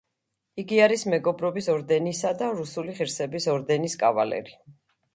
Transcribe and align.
იგი 0.63 0.79
არის 0.85 1.05
მეგობრობის 1.15 1.69
ორდენისა 1.75 2.33
და 2.41 2.49
რუსული 2.63 2.99
ღირსების 3.03 3.49
ორდენის 3.57 4.01
კავალერი. 4.07 4.61